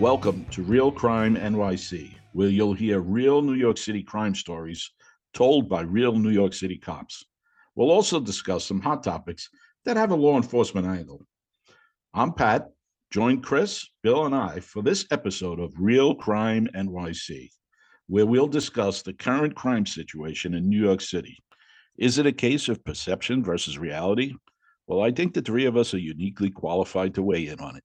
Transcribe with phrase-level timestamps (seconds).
[0.00, 4.90] Welcome to Real Crime NYC, where you'll hear real New York City crime stories
[5.34, 7.22] told by real New York City cops.
[7.74, 9.50] We'll also discuss some hot topics
[9.84, 11.20] that have a law enforcement angle.
[12.14, 12.70] I'm Pat,
[13.10, 17.50] join Chris, Bill, and I for this episode of Real Crime NYC,
[18.06, 21.36] where we'll discuss the current crime situation in New York City.
[21.98, 24.32] Is it a case of perception versus reality?
[24.86, 27.84] Well, I think the three of us are uniquely qualified to weigh in on it.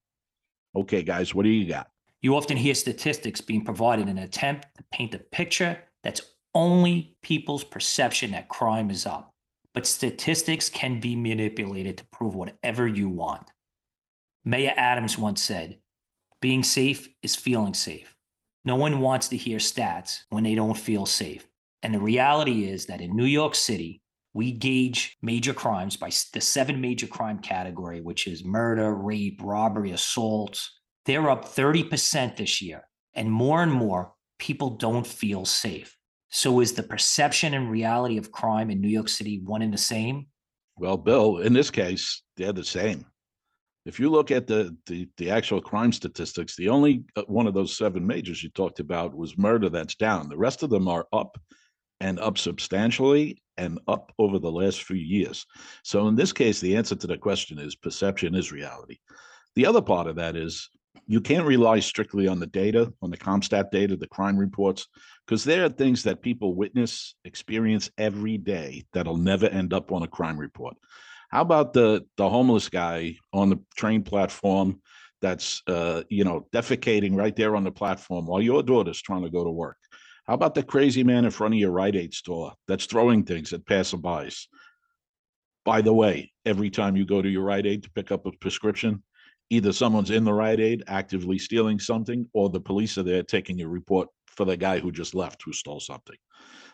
[0.78, 1.88] Okay, guys, what do you got?
[2.26, 6.22] You often hear statistics being provided in an attempt to paint a picture that's
[6.56, 9.32] only people's perception that crime is up.
[9.76, 13.52] But statistics can be manipulated to prove whatever you want.
[14.44, 15.78] Mayor Adams once said,
[16.42, 18.16] being safe is feeling safe.
[18.64, 21.48] No one wants to hear stats when they don't feel safe.
[21.84, 24.02] And the reality is that in New York City,
[24.34, 29.92] we gauge major crimes by the seven major crime category, which is murder, rape, robbery,
[29.92, 30.68] assault,
[31.06, 32.84] they're up 30% this year.
[33.14, 35.96] And more and more people don't feel safe.
[36.30, 39.78] So is the perception and reality of crime in New York City one and the
[39.78, 40.28] same?
[40.78, 43.06] Well, Bill, in this case, they're the same.
[43.86, 47.54] If you look at the, the, the actual crime statistics, the only uh, one of
[47.54, 50.28] those seven majors you talked about was murder that's down.
[50.28, 51.38] The rest of them are up
[52.02, 55.46] and up substantially and up over the last few years.
[55.84, 58.98] So in this case, the answer to the question is perception is reality.
[59.56, 60.70] The other part of that is
[61.08, 64.88] you can't rely strictly on the data, on the CompStat data, the crime reports,
[65.26, 70.04] because there are things that people witness, experience every day that'll never end up on
[70.04, 70.76] a crime report.
[71.30, 74.82] How about the the homeless guy on the train platform
[75.22, 79.30] that's uh, you know defecating right there on the platform while your daughter's trying to
[79.30, 79.78] go to work?
[80.26, 83.54] How about the crazy man in front of your Rite Aid store that's throwing things
[83.54, 84.46] at passerbys?
[85.66, 88.32] By the way, every time you go to your Rite Aid to pick up a
[88.32, 89.04] prescription,
[89.50, 93.62] either someone's in the Rite Aid actively stealing something, or the police are there taking
[93.62, 96.18] a report for the guy who just left who stole something.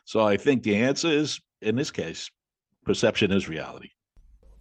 [0.06, 2.30] So I think the answer is, in this case,
[2.86, 3.90] perception is reality.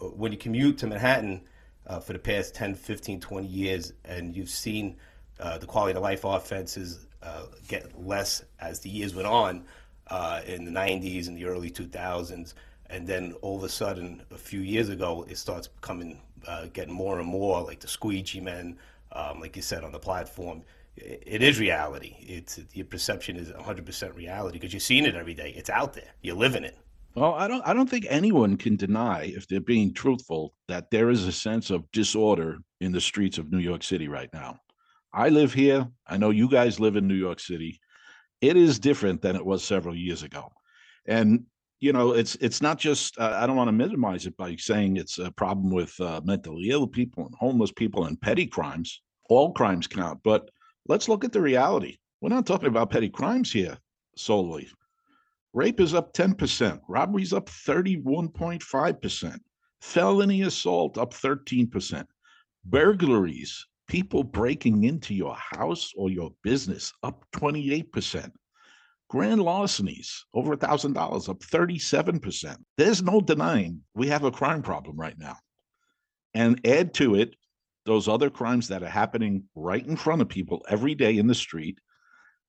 [0.01, 1.43] When you commute to Manhattan
[1.87, 4.97] uh, for the past 10, 15, 20 years, and you've seen
[5.39, 9.65] uh, the quality of life offenses uh, get less as the years went on
[10.09, 12.55] uh, in the 90s and the early 2000s,
[12.91, 16.95] and then all of a sudden, a few years ago, it starts becoming uh, getting
[16.95, 18.79] more and more like the squeegee men,
[19.13, 20.63] um, like you said on the platform.
[20.97, 22.17] It, it is reality.
[22.21, 25.53] It's your perception is 100% reality because you're seeing it every day.
[25.57, 26.11] It's out there.
[26.23, 26.77] You're living it.
[27.15, 27.67] Well, I don't.
[27.67, 31.71] I don't think anyone can deny, if they're being truthful, that there is a sense
[31.71, 34.61] of disorder in the streets of New York City right now.
[35.13, 35.89] I live here.
[36.07, 37.81] I know you guys live in New York City.
[38.41, 40.53] It is different than it was several years ago,
[41.05, 41.47] and
[41.81, 43.19] you know, it's it's not just.
[43.19, 46.71] Uh, I don't want to minimize it by saying it's a problem with uh, mentally
[46.71, 49.01] ill people and homeless people and petty crimes.
[49.29, 50.51] All crimes count, but
[50.87, 51.99] let's look at the reality.
[52.21, 53.79] We're not talking about petty crimes here
[54.17, 54.69] solely.
[55.53, 59.39] Rape is up 10%, robbery's up 31.5%,
[59.81, 62.07] felony assault up 13%,
[62.65, 68.31] burglaries, people breaking into your house or your business up 28%,
[69.11, 72.57] Grand larcenies over a thousand dollars, up 37%.
[72.77, 75.37] There's no denying we have a crime problem right now.
[76.33, 77.35] And add to it
[77.87, 81.35] those other crimes that are happening right in front of people every day in the
[81.35, 81.81] street.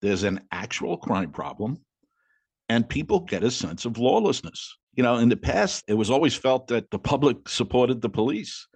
[0.04, 1.80] There's an actual crime problem,
[2.70, 4.78] and people get a sense of lawlessness.
[4.94, 8.68] You know, in the past, it was always felt that the public supported the police.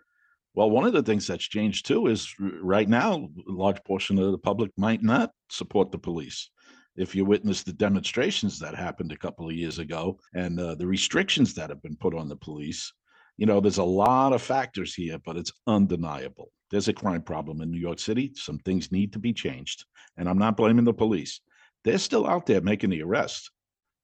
[0.56, 4.31] Well, one of the things that's changed too is right now, a large portion of
[4.31, 6.50] the public might not support the police
[6.95, 10.88] if you witness the demonstrations that happened a couple of years ago and uh, the
[10.88, 12.91] restrictions that have been put on the police,
[13.38, 16.51] you know, there's a lot of factors here, but it's undeniable.
[16.72, 18.31] There's a crime problem in New York City.
[18.35, 19.85] Some things need to be changed.
[20.17, 21.41] And I'm not blaming the police.
[21.84, 23.51] They're still out there making the arrests.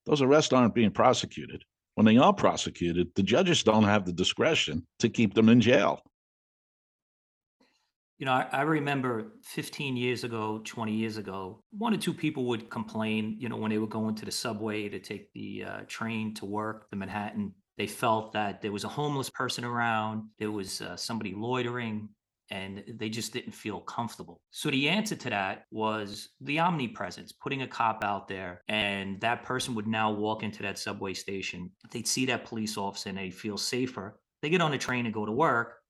[0.06, 1.63] Those arrests aren't being prosecuted.
[1.96, 6.01] When they are prosecuted, the judges don't have the discretion to keep them in jail.
[8.22, 12.45] You know, I, I, remember 15 years ago, 20 years ago, one or two people
[12.50, 15.80] would complain, you know, when they were going to the subway to take the uh,
[15.88, 17.51] train to work the Manhattan.
[17.80, 22.10] They felt that there was a homeless person around, there was uh, somebody loitering,
[22.51, 24.40] and they just didn't feel comfortable.
[24.51, 29.42] So the answer to that was the omnipresence, putting a cop out there, and that
[29.42, 31.72] person would now walk into that subway station.
[31.90, 34.19] They'd see that police officer and they'd feel safer.
[34.44, 35.81] They get on the train and go to work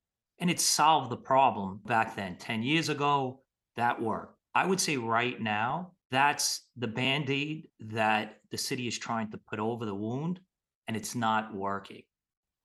[0.41, 2.35] and it solved the problem back then.
[2.35, 3.41] 10 years ago,
[3.77, 4.35] that worked.
[4.53, 9.37] I would say right now, that's the band aid that the city is trying to
[9.37, 10.41] put over the wound,
[10.87, 12.01] and it's not working.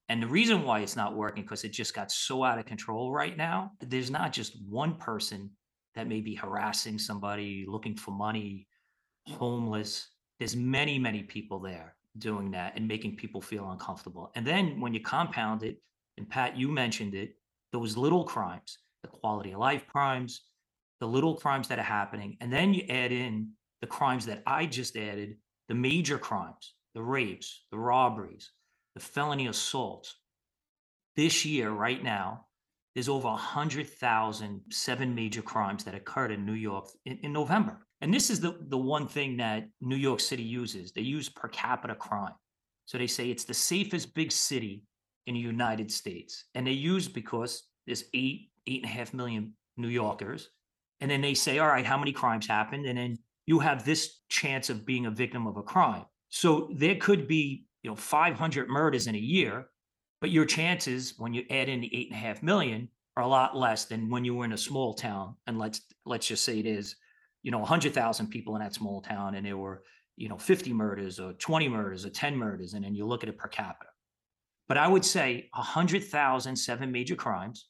[0.08, 3.12] And the reason why it's not working because it just got so out of control
[3.12, 3.73] right now.
[3.81, 5.50] There's not just one person
[5.94, 8.67] that may be harassing somebody, looking for money,
[9.26, 10.08] homeless.
[10.38, 14.31] There's many, many people there doing that and making people feel uncomfortable.
[14.34, 15.82] And then when you compound it,
[16.17, 17.37] and Pat, you mentioned it,
[17.72, 20.42] those little crimes, the quality of life crimes,
[21.00, 24.66] the little crimes that are happening, and then you add in the crimes that I
[24.66, 25.36] just added,
[25.68, 28.50] the major crimes, the rapes, the robberies,
[28.94, 30.16] the felony assaults.
[31.16, 32.46] This year, right now,
[32.94, 37.78] there's over 100,000 seven major crimes that occurred in New York in, in November.
[38.00, 40.92] And this is the, the one thing that New York City uses.
[40.92, 42.32] They use per capita crime.
[42.86, 44.82] So they say it's the safest big city
[45.26, 46.44] in the United States.
[46.55, 50.50] And they use because there's eight, eight and a half million New Yorkers.
[51.00, 52.87] And then they say, all right, how many crimes happened?
[52.87, 56.05] And then you have this chance of being a victim of a crime.
[56.31, 59.67] So there could be, you know, 500 murders in a year,
[60.20, 63.28] but your chances when you add in the eight and a half million are a
[63.28, 65.37] lot less than when you were in a small town.
[65.46, 66.96] And let's let's just say it is,
[67.43, 69.82] you know, 100,000 people in that small town, and there were,
[70.17, 73.28] you know, 50 murders or 20 murders or 10 murders, and then you look at
[73.28, 73.90] it per capita.
[74.68, 77.68] But I would say 100,000 seven major crimes.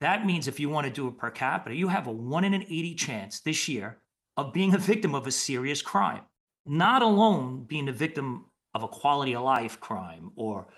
[0.00, 2.54] That means if you want to do it per capita, you have a one in
[2.54, 3.98] an 80 chance this year
[4.36, 6.22] of being a victim of a serious crime,
[6.64, 10.68] not alone being a victim of a quality of life crime or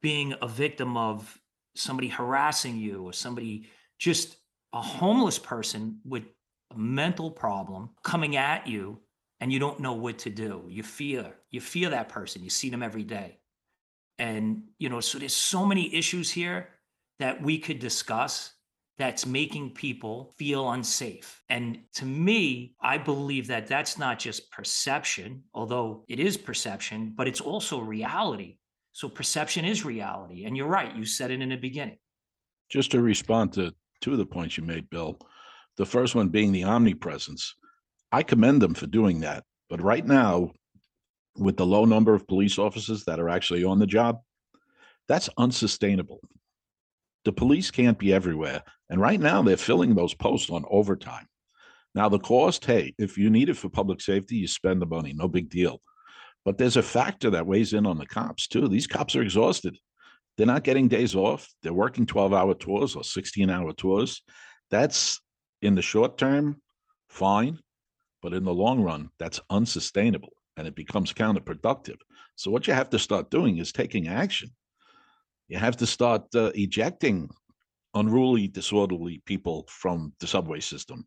[0.00, 1.38] being a victim of
[1.74, 3.68] somebody harassing you or somebody
[3.98, 4.36] just
[4.72, 6.24] a homeless person with
[6.72, 8.98] a mental problem coming at you
[9.40, 10.64] and you don't know what to do.
[10.68, 12.42] You fear, you fear that person.
[12.42, 13.39] You see them every day.
[14.20, 16.68] And, you know, so there's so many issues here
[17.18, 18.52] that we could discuss
[18.98, 21.42] that's making people feel unsafe.
[21.48, 27.26] And to me, I believe that that's not just perception, although it is perception, but
[27.26, 28.58] it's also reality.
[28.92, 30.44] So perception is reality.
[30.44, 31.96] And you're right, you said it in the beginning.
[32.70, 35.18] Just to respond to two of the points you made, Bill.
[35.78, 37.54] The first one being the omnipresence.
[38.12, 39.44] I commend them for doing that.
[39.70, 40.50] But right now,
[41.40, 44.20] with the low number of police officers that are actually on the job,
[45.08, 46.20] that's unsustainable.
[47.24, 48.62] The police can't be everywhere.
[48.90, 51.26] And right now, they're filling those posts on overtime.
[51.94, 55.12] Now, the cost hey, if you need it for public safety, you spend the money,
[55.12, 55.80] no big deal.
[56.44, 58.68] But there's a factor that weighs in on the cops too.
[58.68, 59.76] These cops are exhausted.
[60.36, 61.48] They're not getting days off.
[61.62, 64.22] They're working 12 hour tours or 16 hour tours.
[64.70, 65.20] That's
[65.60, 66.62] in the short term,
[67.08, 67.58] fine.
[68.22, 71.98] But in the long run, that's unsustainable and it becomes counterproductive.
[72.36, 74.50] So, what you have to start doing is taking action.
[75.48, 77.28] You have to start uh, ejecting
[77.94, 81.06] unruly, disorderly people from the subway system.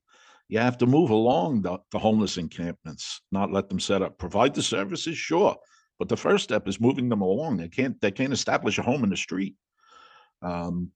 [0.49, 4.17] You have to move along the, the homeless encampments, not let them set up.
[4.17, 5.55] Provide the services, sure,
[5.97, 7.57] but the first step is moving them along.
[7.57, 9.55] They can't they can't establish a home in the street.
[10.41, 10.91] Um,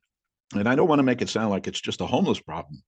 [0.53, 2.83] and I don't want to make it sound like it's just a homeless problem.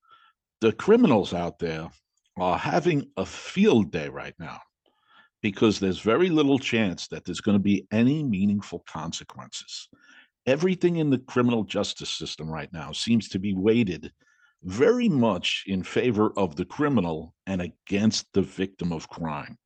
[0.61, 1.89] The criminals out there
[2.37, 4.59] are having a field day right now
[5.41, 9.89] because there's very little chance that there's going to be any meaningful consequences
[10.49, 14.11] everything in the criminal justice system right now seems to be weighted
[14.63, 19.57] very much in favor of the criminal and against the victim of crime.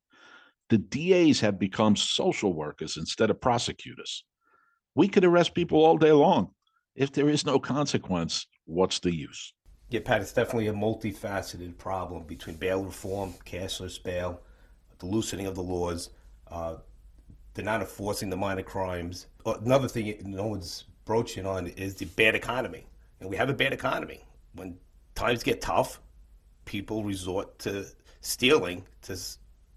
[0.68, 4.24] The DAs have become social workers instead of prosecutors.
[4.94, 6.50] We could arrest people all day long.
[6.94, 9.52] If there is no consequence, what's the use?
[9.88, 14.42] Yeah, Pat, it's definitely a multifaceted problem between bail reform, cashless bail,
[14.98, 16.10] the loosening of the laws,
[16.50, 16.76] uh,
[17.54, 19.26] they're not enforcing the minor crimes.
[19.46, 22.86] Another thing no one's broaching on is the bad economy.
[23.20, 24.24] And we have a bad economy.
[24.54, 24.76] When
[25.14, 26.00] times get tough,
[26.64, 27.86] people resort to
[28.20, 29.18] stealing to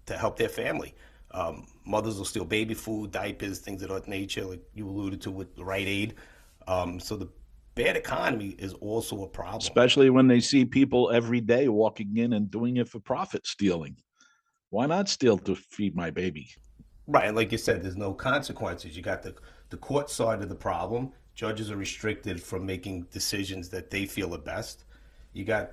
[0.06, 0.94] to help their family.
[1.32, 5.30] Um, mothers will steal baby food, diapers, things of that nature, like you alluded to
[5.30, 6.14] with the Rite Aid.
[6.66, 7.28] Um, so the
[7.74, 9.60] bad economy is also a problem.
[9.60, 13.96] Especially when they see people every day walking in and doing it for profit stealing.
[14.70, 16.50] Why not steal to feed my baby?
[17.06, 18.96] Right, and like you said, there's no consequences.
[18.96, 19.34] You got the
[19.70, 21.12] the court side of the problem.
[21.34, 24.84] Judges are restricted from making decisions that they feel are best.
[25.32, 25.72] You got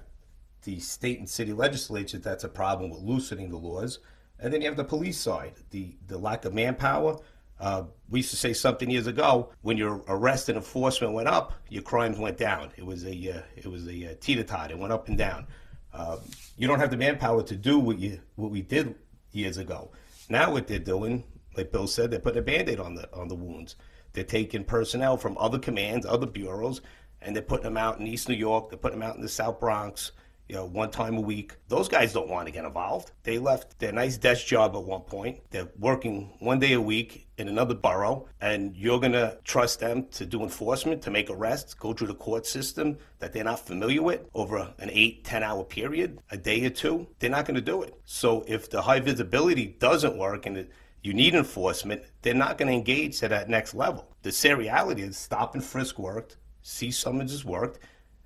[0.64, 2.22] the state and city legislatures.
[2.22, 4.00] That's a problem with loosening the laws,
[4.40, 7.18] and then you have the police side, the the lack of manpower.
[7.60, 11.54] Uh, we used to say something years ago: when your arrest and enforcement went up,
[11.70, 12.72] your crimes went down.
[12.78, 14.72] It was a uh, it was a uh, teeter tot.
[14.72, 15.48] It went up and down.
[15.96, 16.20] Um,
[16.58, 18.96] you don't have the manpower to do what you what we did
[19.32, 19.92] years ago.
[20.30, 21.24] Now what they're doing,
[21.56, 23.76] like Bill said, they're putting a band-aid on the on the wounds.
[24.14, 26.82] They're taking personnel from other commands, other bureaus,
[27.22, 28.70] and they're putting them out in East New York.
[28.70, 30.12] They're putting them out in the South Bronx,
[30.48, 31.54] you know, one time a week.
[31.68, 33.12] Those guys don't want to get involved.
[33.24, 35.40] They left their nice desk job at one point.
[35.50, 40.08] They're working one day a week in another borough, and you're going to trust them
[40.12, 44.02] to do enforcement, to make arrests, go through the court system that they're not familiar
[44.02, 47.08] with over an eight, 10 hour period, a day or two.
[47.20, 47.94] They're not going to do it.
[48.06, 50.72] So if the high visibility doesn't work and it,
[51.02, 54.16] you need enforcement, they're not going to engage to that next level.
[54.24, 57.80] The seriality is stop and frisk worked, C summonses worked,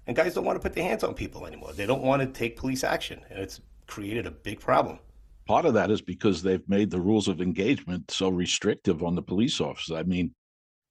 [0.10, 1.72] and guys don't want to put their hands on people anymore.
[1.72, 4.98] They don't want to take police action, and it's created a big problem.
[5.46, 9.22] Part of that is because they've made the rules of engagement so restrictive on the
[9.22, 9.96] police officers.
[9.96, 10.34] I mean,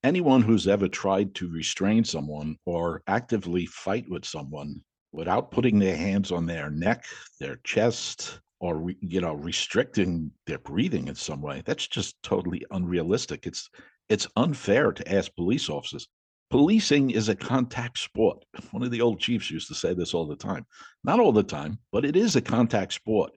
[0.05, 5.97] anyone who's ever tried to restrain someone or actively fight with someone without putting their
[5.97, 7.03] hands on their neck,
[7.41, 13.47] their chest, or you know restricting their breathing in some way that's just totally unrealistic
[13.47, 13.69] it's
[14.09, 16.09] it's unfair to ask police officers
[16.49, 18.43] policing is a contact sport.
[18.71, 20.65] One of the old chiefs used to say this all the time.
[21.03, 23.31] Not all the time, but it is a contact sport.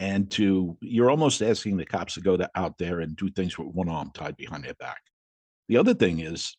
[0.00, 3.56] And to you're almost asking the cops to go to, out there and do things
[3.56, 5.00] with one arm tied behind their back.
[5.68, 6.56] The other thing is,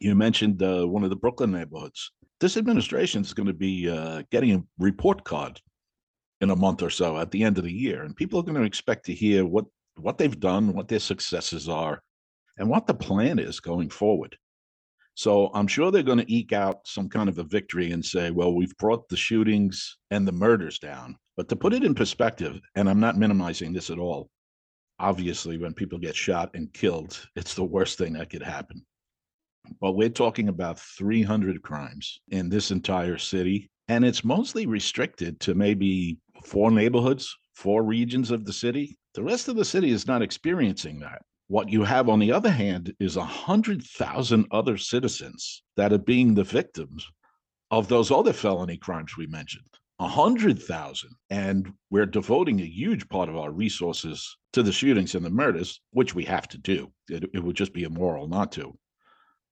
[0.00, 2.10] you mentioned uh, one of the Brooklyn neighborhoods.
[2.40, 5.60] This administration is going to be uh, getting a report card
[6.40, 8.54] in a month or so at the end of the year, and people are going
[8.54, 12.00] to expect to hear what what they've done, what their successes are,
[12.56, 14.36] and what the plan is going forward.
[15.18, 18.30] So I'm sure they're going to eke out some kind of a victory and say,
[18.30, 21.16] well, we've brought the shootings and the murders down.
[21.36, 24.30] But to put it in perspective, and I'm not minimizing this at all,
[25.00, 28.86] obviously, when people get shot and killed, it's the worst thing that could happen.
[29.80, 35.54] But we're talking about 300 crimes in this entire city, and it's mostly restricted to
[35.56, 38.96] maybe four neighborhoods, four regions of the city.
[39.14, 41.22] The rest of the city is not experiencing that.
[41.48, 45.98] What you have, on the other hand, is a hundred thousand other citizens that are
[45.98, 47.06] being the victims
[47.70, 49.64] of those other felony crimes we mentioned.
[49.98, 51.10] A hundred thousand.
[51.30, 55.80] And we're devoting a huge part of our resources to the shootings and the murders,
[55.90, 56.92] which we have to do.
[57.08, 58.78] It, it would just be immoral not to.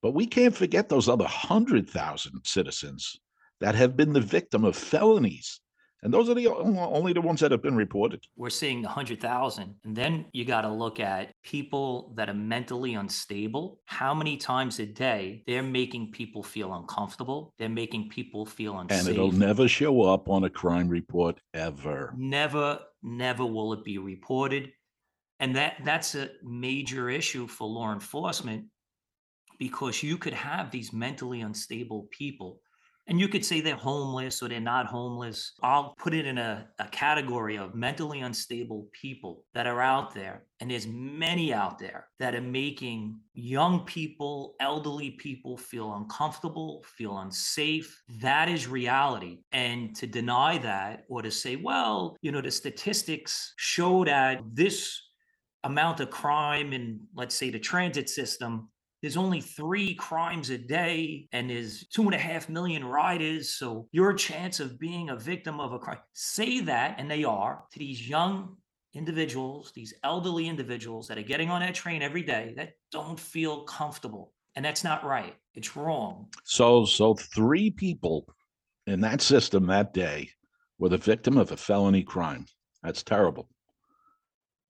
[0.03, 3.19] But we can't forget those other hundred thousand citizens
[3.61, 5.61] that have been the victim of felonies
[6.03, 8.25] and those are the only the ones that have been reported.
[8.37, 9.75] We're seeing 100,000.
[9.85, 13.81] And then you got to look at people that are mentally unstable.
[13.87, 17.55] How many times a day they're making people feel uncomfortable?
[17.59, 19.01] They're making people feel unsafe.
[19.01, 22.13] And it'll never show up on a crime report ever.
[22.17, 24.73] Never, never will it be reported.
[25.41, 28.67] And that that's a major issue for law enforcement
[29.59, 32.61] because you could have these mentally unstable people
[33.09, 35.53] and you could say they're homeless or they're not homeless.
[35.63, 40.45] I'll put it in a, a category of mentally unstable people that are out there.
[40.61, 47.19] And there's many out there that are making young people, elderly people feel uncomfortable, feel
[47.19, 48.03] unsafe.
[48.21, 49.39] That is reality.
[49.53, 55.01] And to deny that or to say, well, you know, the statistics show that this
[55.63, 58.69] amount of crime in, let's say, the transit system
[59.07, 63.51] there's only three crimes a day and there's two and a half million riders.
[63.51, 67.63] So your chance of being a victim of a crime, say that, and they are
[67.71, 68.57] to these young
[68.95, 73.63] individuals, these elderly individuals that are getting on that train every day that don't feel
[73.63, 74.33] comfortable.
[74.57, 75.37] And that's not right.
[75.55, 76.27] It's wrong.
[76.43, 78.27] So, so three people
[78.89, 80.31] in that system that day
[80.81, 82.45] were the victim of a felony crime.
[82.83, 83.49] That's terrible.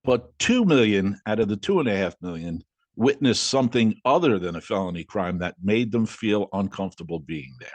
[0.03, 2.63] But two million out of the two and a half million
[2.97, 7.69] witnessed something other than a felony crime that made them feel uncomfortable being there.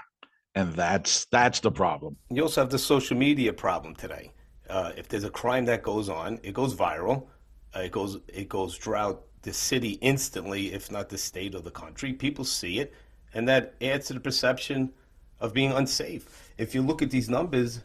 [0.55, 2.17] And that's that's the problem.
[2.31, 4.33] You also have the social media problem today.
[4.69, 7.27] Uh, if there's a crime that goes on it goes viral
[7.75, 11.71] uh, it goes it goes throughout the city instantly if not the state or the
[11.71, 12.13] country.
[12.13, 12.93] People see it
[13.33, 14.93] and that adds to the perception
[15.41, 16.53] of being unsafe.
[16.59, 17.81] If you look at these numbers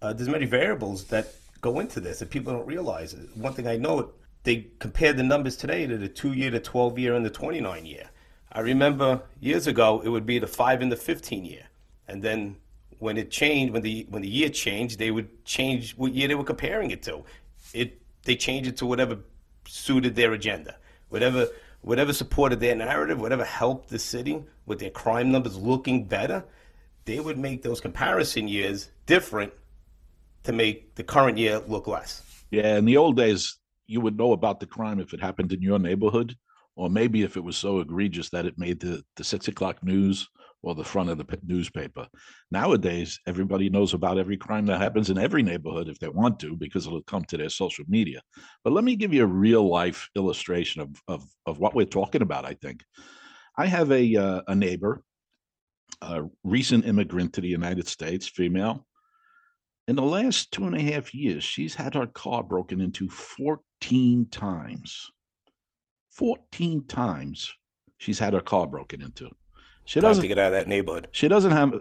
[0.00, 3.14] uh, there's many variables that go into this that people don't realize.
[3.34, 4.12] One thing i know
[4.46, 7.84] they compared the numbers today to the two year, the 12 year, and the 29
[7.84, 8.08] year.
[8.52, 11.64] I remember years ago it would be the five and the 15 year,
[12.06, 12.56] and then
[13.00, 16.36] when it changed, when the when the year changed, they would change what year they
[16.36, 17.24] were comparing it to.
[17.74, 19.18] It they changed it to whatever
[19.66, 20.76] suited their agenda,
[21.08, 21.48] whatever
[21.80, 26.44] whatever supported their narrative, whatever helped the city with their crime numbers looking better.
[27.04, 29.52] They would make those comparison years different
[30.44, 32.22] to make the current year look less.
[32.52, 35.62] Yeah, in the old days, you would know about the crime if it happened in
[35.62, 36.34] your neighborhood,
[36.76, 40.28] or maybe if it was so egregious that it made the, the six o'clock news
[40.62, 42.08] or the front of the newspaper.
[42.50, 46.56] Nowadays, everybody knows about every crime that happens in every neighborhood if they want to,
[46.56, 48.20] because it'll come to their social media.
[48.64, 52.22] But let me give you a real life illustration of, of, of what we're talking
[52.22, 52.82] about, I think.
[53.56, 55.02] I have a, uh, a neighbor,
[56.02, 58.85] a recent immigrant to the United States, female.
[59.88, 64.26] In the last two and a half years, she's had her car broken into 14
[64.30, 65.10] times.
[66.10, 67.52] 14 times
[67.98, 69.30] she's had her car broken into.
[69.84, 71.08] She doesn't to get out of that neighborhood.
[71.12, 71.74] She doesn't have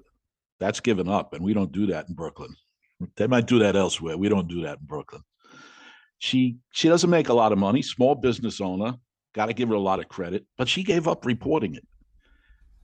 [0.60, 2.56] that's given up, and we don't do that in Brooklyn.
[3.18, 4.18] They might do that elsewhere.
[4.18, 5.24] We don't do that in Brooklyn.
[6.20, 8.94] She she doesn't make a lot of money, small business owner,
[9.34, 11.88] got to give her a lot of credit, but she gave up reporting it.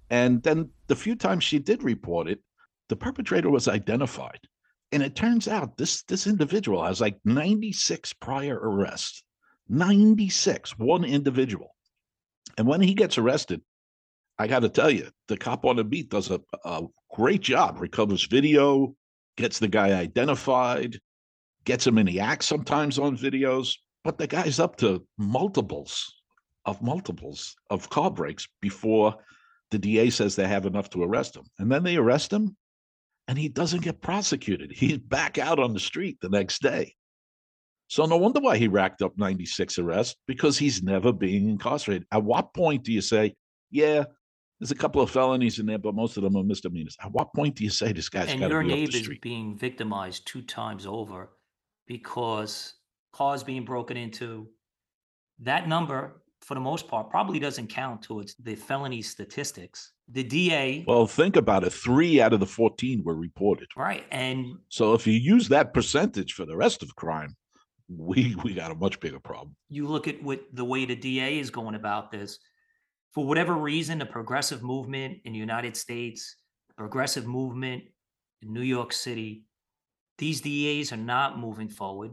[0.09, 2.39] And then the few times she did report it,
[2.89, 4.39] the perpetrator was identified.
[4.91, 9.23] And it turns out this this individual has like 96 prior arrests.
[9.69, 11.73] 96, one individual.
[12.57, 13.61] And when he gets arrested,
[14.37, 16.83] I got to tell you, the cop on the beat does a, a
[17.13, 18.95] great job, recovers video,
[19.37, 20.99] gets the guy identified,
[21.63, 26.13] gets him in the act sometimes on videos, but the guy's up to multiples
[26.65, 29.15] of multiples of car breaks before
[29.71, 31.45] the DA says they have enough to arrest him.
[31.59, 32.57] And then they arrest him
[33.31, 34.73] and he doesn't get prosecuted.
[34.73, 36.95] He's back out on the street the next day.
[37.87, 42.05] So no wonder why he racked up 96 arrests because he's never being incarcerated.
[42.11, 43.33] At what point do you say,
[43.69, 44.03] yeah,
[44.59, 46.97] there's a couple of felonies in there, but most of them are misdemeanors.
[47.01, 49.57] At what point do you say this guy's got to your be neighbor is being
[49.57, 51.29] victimized two times over
[51.87, 52.73] because
[53.13, 54.49] cars being broken into?
[55.39, 59.93] That number for the most part, probably doesn't count towards the felony statistics.
[60.09, 60.83] The DA.
[60.87, 61.71] Well, think about it.
[61.71, 63.67] Three out of the 14 were reported.
[63.77, 64.03] Right.
[64.11, 67.35] And so if you use that percentage for the rest of crime,
[67.87, 69.55] we we got a much bigger problem.
[69.69, 72.39] You look at what the way the DA is going about this.
[73.13, 76.37] For whatever reason, the progressive movement in the United States,
[76.77, 77.83] progressive movement
[78.41, 79.43] in New York City,
[80.17, 82.11] these DAs are not moving forward.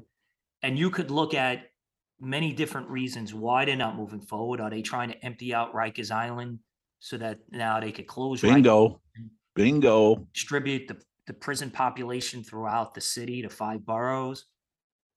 [0.62, 1.67] And you could look at
[2.20, 4.60] many different reasons why they're not moving forward.
[4.60, 6.58] Are they trying to empty out Rikers Island
[7.00, 8.40] so that now they could close?
[8.40, 9.00] Bingo,
[9.54, 10.26] bingo.
[10.34, 10.96] Distribute the,
[11.26, 14.46] the prison population throughout the city to five boroughs.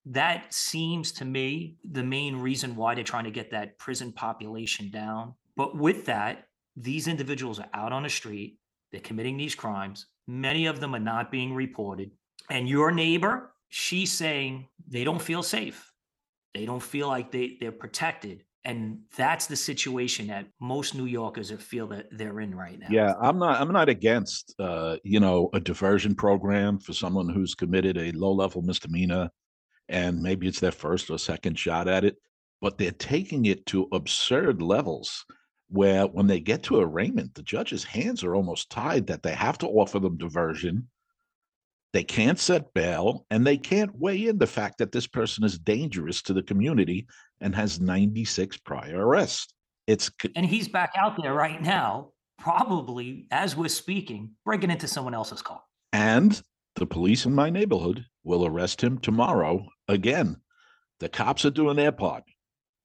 [0.06, 4.90] That seems to me the main reason why they're trying to get that prison population
[4.90, 5.36] down.
[5.56, 8.58] But with that, these individuals are out on the street.
[8.92, 10.08] They're committing these crimes.
[10.28, 12.12] Many of them are not being reported.
[12.50, 15.91] And your neighbor, she's saying they don't feel safe
[16.54, 18.44] they don't feel like they, they're protected.
[18.64, 22.90] And that's the situation that most New Yorkers feel that they're in right now.
[22.92, 23.60] Yeah, I'm not.
[23.60, 28.62] I'm not against, uh, you know, a diversion program for someone who's committed a low-level
[28.62, 29.32] misdemeanor,
[29.90, 32.18] and maybe it's their first or second shot at it.
[32.62, 35.26] But they're taking it to absurd levels,
[35.70, 39.58] where when they get to arraignment, the judge's hands are almost tied that they have
[39.58, 40.88] to offer them diversion
[41.94, 45.60] they can't set bail and they can't weigh in the fact that this person is
[45.60, 47.06] dangerous to the community
[47.42, 49.54] and has 96 prior arrests.
[49.88, 55.14] It's and he's back out there right now, probably as we're speaking, breaking into someone
[55.14, 55.62] else's car.
[55.92, 56.42] And
[56.76, 60.38] the police in my neighborhood will arrest him tomorrow again.
[61.00, 62.24] The cops are doing their part.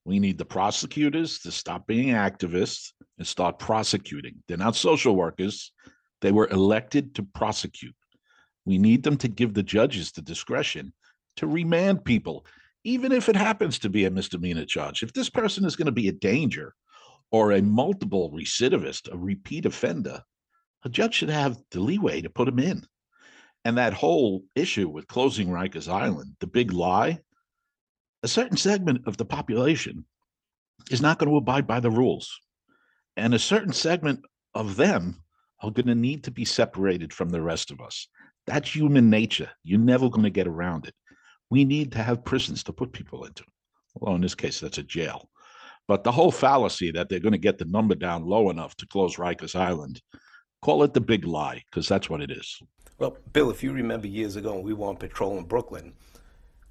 [0.04, 4.42] We need the prosecutors to stop being activists and start prosecuting.
[4.48, 5.72] They're not social workers.
[6.22, 7.94] They were elected to prosecute.
[8.66, 10.92] We need them to give the judges the discretion
[11.36, 12.44] to remand people,
[12.84, 15.02] even if it happens to be a misdemeanor charge.
[15.02, 16.74] If this person is going to be a danger
[17.30, 20.22] or a multiple recidivist, a repeat offender,
[20.84, 22.84] a judge should have the leeway to put him in.
[23.64, 27.20] And that whole issue with closing Rikers Island, the big lie,
[28.22, 30.04] a certain segment of the population
[30.90, 32.40] is not going to abide by the rules.
[33.16, 34.20] And a certain segment
[34.54, 35.22] of them
[35.60, 38.08] are going to need to be separated from the rest of us.
[38.46, 39.50] That's human nature.
[39.64, 40.94] You're never going to get around it.
[41.50, 43.44] We need to have prisons to put people into.
[43.94, 45.28] Well, in this case, that's a jail.
[45.88, 48.86] But the whole fallacy that they're going to get the number down low enough to
[48.86, 50.00] close Rikers Island,
[50.62, 52.60] call it the big lie, because that's what it is.
[52.98, 55.92] Well, Bill, if you remember years ago when we were on patrol in Brooklyn,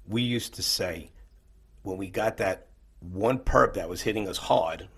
[0.06, 1.10] we used to say
[1.82, 2.68] when we got that
[3.00, 4.88] one perp that was hitting us hard,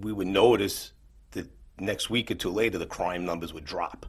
[0.00, 0.92] we would notice
[1.32, 4.06] that next week or two later the crime numbers would drop.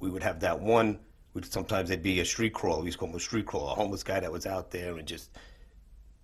[0.00, 1.00] We would have that one
[1.36, 2.80] would sometimes there'd be a street crawler.
[2.80, 4.96] We used to call him a street crawler, a homeless guy that was out there
[4.96, 5.30] and just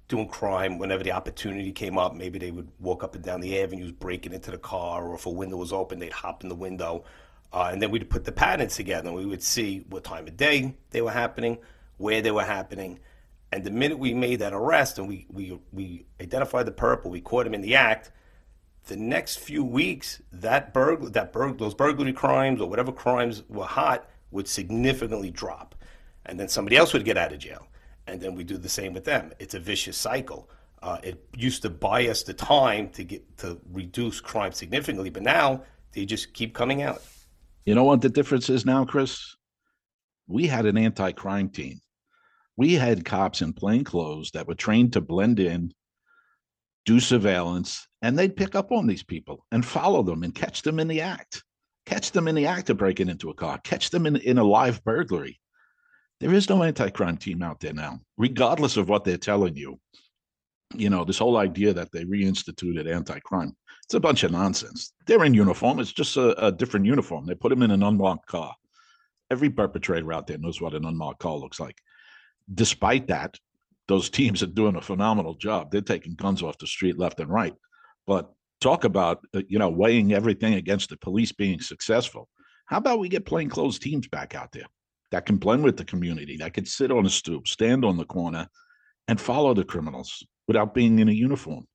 [0.09, 2.15] doing crime whenever the opportunity came up.
[2.15, 5.27] Maybe they would walk up and down the avenues, breaking into the car, or if
[5.27, 7.05] a window was open, they'd hop in the window.
[7.53, 10.37] Uh, and then we'd put the patterns together and we would see what time of
[10.39, 11.59] day they were happening,
[11.99, 12.99] where they were happening.
[13.53, 17.21] And the minute we made that arrest and we, we, we identified the purple, we
[17.21, 18.11] caught him in the act,
[18.87, 23.67] the next few weeks, that burglar, that burg- those burglary crimes or whatever crimes were
[23.67, 25.75] hot, would significantly drop.
[26.27, 27.67] And then somebody else would get out of jail.
[28.07, 29.33] And then we do the same with them.
[29.39, 30.51] It's a vicious cycle.
[30.83, 35.23] Uh, it used to buy us the time to get to reduce crime significantly, but
[35.23, 37.03] now they just keep coming out.
[37.65, 39.37] You know what the difference is now, Chris?
[40.27, 41.81] We had an anti-crime team
[42.57, 45.73] We had cops in plain clothes that were trained to blend in,
[46.85, 50.81] do surveillance, and they'd pick up on these people and follow them and catch them
[50.81, 51.45] in the act.
[51.87, 54.45] Catch them in the act of breaking into a car, catch them in, in a
[54.45, 55.41] live burglary.
[56.21, 59.81] There is no anti crime team out there now, regardless of what they're telling you.
[60.75, 64.93] You know, this whole idea that they reinstituted anti crime, it's a bunch of nonsense.
[65.07, 67.27] They're in uniform, it's just a, a different uniform.
[67.27, 68.55] They put them in an unmarked car.
[69.31, 71.79] Every perpetrator out there knows what an unmarked car looks like.
[72.55, 73.37] Despite that,
[73.89, 75.71] those teams are doing a phenomenal job.
[75.71, 77.55] They're taking guns off the street left and right.
[78.07, 82.29] But talk about uh, you know weighing everything against the police being successful.
[82.67, 84.67] How about we get plainclothes teams back out there
[85.11, 88.05] that can blend with the community, that can sit on a stoop, stand on the
[88.05, 88.49] corner,
[89.09, 91.67] and follow the criminals without being in a uniform?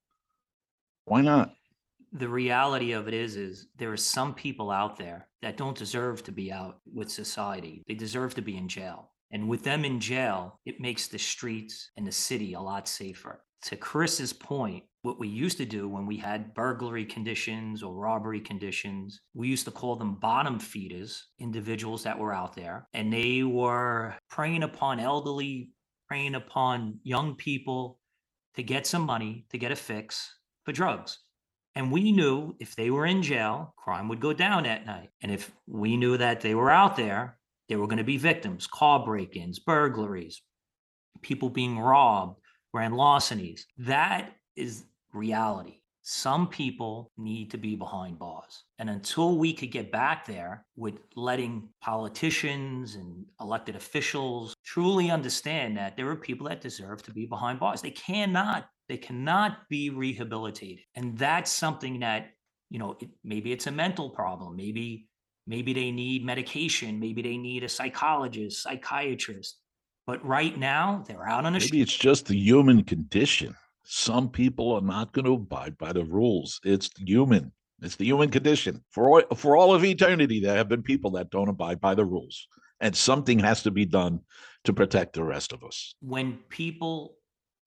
[1.05, 1.51] Why not?
[2.13, 6.23] the reality of it is is there are some people out there that don't deserve
[6.23, 9.99] to be out with society they deserve to be in jail and with them in
[9.99, 15.19] jail it makes the streets and the city a lot safer to chris's point what
[15.19, 19.71] we used to do when we had burglary conditions or robbery conditions we used to
[19.71, 25.71] call them bottom feeders individuals that were out there and they were preying upon elderly
[26.07, 27.99] preying upon young people
[28.55, 31.19] to get some money to get a fix for drugs
[31.77, 35.09] and we knew if they were in jail, crime would go down at night.
[35.21, 37.37] And if we knew that they were out there,
[37.69, 40.41] there were going to be victims, car break ins, burglaries,
[41.21, 42.39] people being robbed,
[42.77, 43.65] grand larcenies.
[43.79, 45.79] That is reality.
[46.03, 48.65] Some people need to be behind bars.
[48.77, 55.75] And until we could get back there with letting politicians and elected officials truly understand
[55.77, 59.89] that there are people that deserve to be behind bars, they cannot they cannot be
[59.89, 60.85] rehabilitated.
[60.93, 62.27] And that's something that,
[62.69, 64.55] you know, it, maybe it's a mental problem.
[64.55, 65.09] Maybe,
[65.47, 66.99] maybe they need medication.
[66.99, 69.57] Maybe they need a psychologist, psychiatrist.
[70.07, 71.81] But right now, they're out on the Maybe street.
[71.81, 73.53] it's just the human condition.
[73.83, 76.59] Some people are not going to abide by the rules.
[76.63, 77.51] It's human.
[77.81, 78.83] It's the human condition.
[78.89, 82.05] For all, for all of eternity, there have been people that don't abide by the
[82.05, 82.47] rules,
[82.79, 84.21] and something has to be done
[84.63, 85.93] to protect the rest of us.
[86.01, 87.17] When people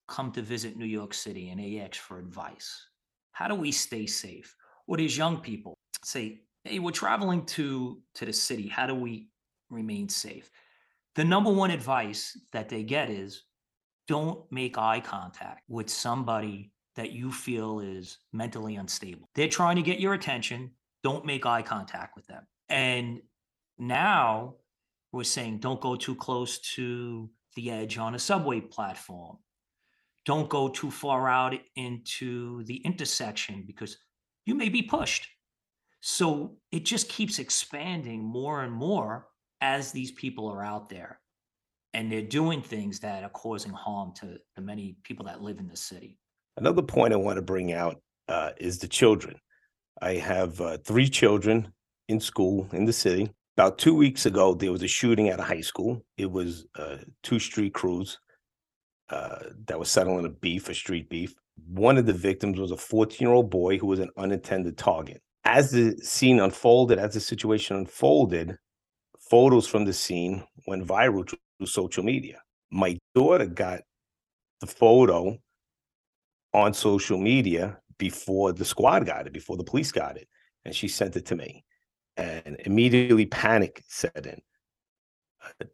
[0.07, 2.87] come to visit New York City and AX for advice,
[3.31, 4.55] how do we stay safe?
[4.87, 8.67] Or these young people say, hey, we're traveling to, to the city.
[8.67, 9.29] How do we
[9.69, 10.49] remain safe?
[11.15, 13.43] The number one advice that they get is
[14.07, 19.29] don't make eye contact with somebody that you feel is mentally unstable.
[19.35, 20.71] They're trying to get your attention.
[21.03, 22.45] Don't make eye contact with them.
[22.69, 23.21] And
[23.77, 24.55] now
[25.11, 29.37] we're saying don't go too close to the edge on a subway platform.
[30.25, 33.97] Don't go too far out into the intersection because
[34.45, 35.27] you may be pushed.
[35.99, 39.27] So it just keeps expanding more and more
[39.61, 41.19] as these people are out there
[41.93, 45.67] and they're doing things that are causing harm to the many people that live in
[45.67, 46.17] the city.
[46.57, 49.35] Another point I want to bring out uh, is the children.
[50.01, 51.71] I have uh, three children
[52.07, 53.31] in school in the city.
[53.57, 56.03] About two weeks ago, there was a shooting at a high school.
[56.17, 58.17] It was uh, two street crews
[59.09, 61.33] uh, that was settling a beef, a street beef.
[61.67, 65.21] One of the victims was a 14 year old boy who was an unintended target.
[65.43, 68.55] As the scene unfolded, as the situation unfolded,
[69.31, 72.41] photos from the scene went viral through social media.
[72.69, 73.79] My daughter got
[74.59, 75.37] the photo
[76.53, 80.27] on social media before the squad got it, before the police got it,
[80.65, 81.63] and she sent it to me.
[82.17, 84.41] And immediately panic set in.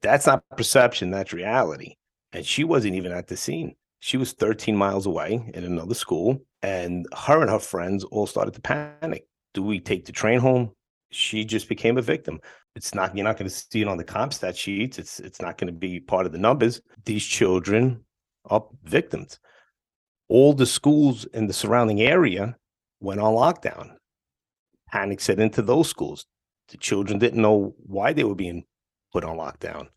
[0.04, 1.96] That's not perception, that's reality.
[2.34, 3.76] And she wasn't even at the scene.
[4.00, 8.54] She was 13 miles away in another school, and her and her friends all started
[8.54, 9.26] to panic.
[9.56, 10.74] Do we take the train home?
[11.12, 12.40] She just became a victim.
[12.76, 15.00] It's not you're not going to see it on the CompStat sheets.
[15.00, 16.82] It's it's not going to be part of the numbers.
[17.06, 18.04] These children
[18.46, 19.40] are victims.
[20.30, 22.58] All the schools in the surrounding area
[23.00, 23.96] went on lockdown.
[24.90, 26.26] Panic set into those schools.
[26.70, 28.66] The children didn't know why they were being
[29.14, 29.88] put on lockdown.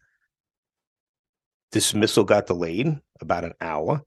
[1.73, 4.03] Dismissal got delayed about an hour.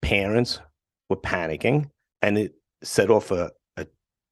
[0.00, 0.60] Parents
[1.08, 1.90] were panicking,
[2.22, 3.86] and it set off a, a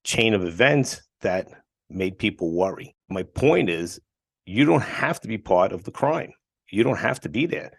[0.04, 1.48] chain of events that
[1.90, 2.94] made people worry.
[3.08, 4.00] My point is,
[4.46, 6.32] you don't have to be part of the crime.
[6.70, 7.72] You don't have to be there.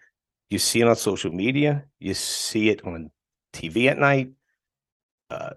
[0.50, 3.10] You see it on social media, you see it on
[3.52, 4.30] TV at night.
[5.30, 5.50] Uh,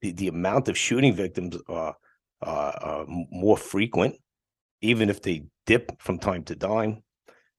[0.00, 1.96] the, the amount of shooting victims are,
[2.42, 4.14] are, are more frequent,
[4.82, 7.02] even if they dip from time to time.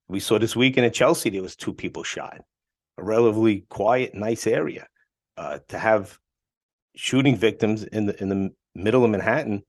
[0.06, 2.40] We saw this weekend in Chelsea, there was two people shot.
[2.96, 4.86] A relatively quiet, nice area.
[5.36, 6.18] Uh, to have
[6.96, 9.62] shooting victims in the in the middle of Manhattan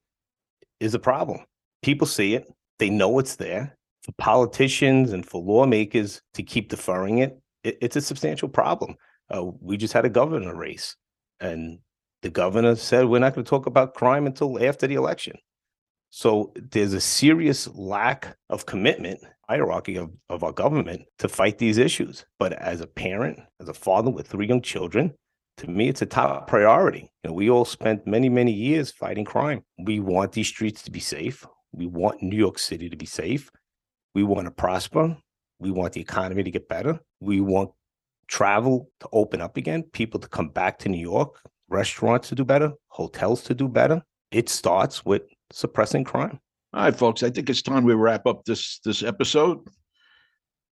[0.79, 1.39] is a problem.
[1.81, 2.47] People see it,
[2.79, 3.77] they know it's there.
[4.03, 8.95] for politicians and for lawmakers to keep deferring it, it it's a substantial problem.
[9.29, 10.95] Uh, we just had a governor race,
[11.39, 11.79] and
[12.21, 15.35] the governor said we're not going to talk about crime until after the election.
[16.11, 21.77] So there's a serious lack of commitment, hierarchy of, of our government to fight these
[21.77, 22.25] issues.
[22.39, 25.13] But as a parent, as a father with three young children,
[25.59, 27.11] to me, it's a top priority.
[27.23, 29.63] You know, we all spent many, many years fighting crime.
[29.77, 31.45] We want these streets to be safe.
[31.73, 33.51] We want New York City to be safe.
[34.15, 35.17] We want to prosper.
[35.59, 36.99] We want the economy to get better.
[37.19, 37.71] We want
[38.27, 42.45] travel to open up again, people to come back to New York, restaurants to do
[42.45, 44.01] better, hotels to do better.
[44.31, 46.39] It starts with suppressing crime.
[46.73, 47.21] All right, folks.
[47.21, 49.59] I think it's time we wrap up this this episode.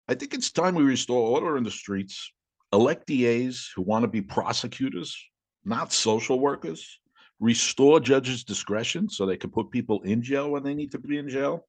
[0.08, 2.32] I think it's time we restore order in the streets.
[2.72, 5.16] Elect DAs who want to be prosecutors,
[5.64, 7.00] not social workers.
[7.40, 11.18] Restore judges' discretion so they can put people in jail when they need to be
[11.18, 11.66] in jail.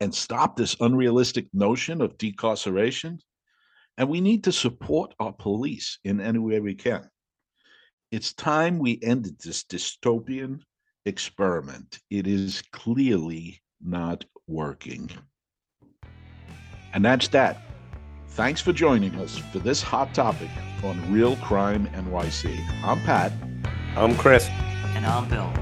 [0.00, 3.20] And stop this unrealistic notion of decarceration.
[3.98, 7.08] And we need to support our police in any way we can.
[8.10, 10.60] It's time we ended this dystopian
[11.04, 12.00] experiment.
[12.10, 15.10] It is clearly not working.
[16.92, 17.69] And that's that.
[18.34, 20.50] Thanks for joining us for this hot topic
[20.84, 22.64] on Real Crime NYC.
[22.84, 23.32] I'm Pat.
[23.96, 24.48] I'm Chris.
[24.94, 25.52] And I'm Bill.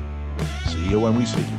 [0.67, 1.58] See you when we see you.